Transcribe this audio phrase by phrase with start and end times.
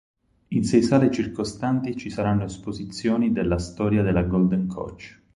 [0.47, 5.21] In sei sale circostanti ci saranno esposizioni della storia della Golden Coach.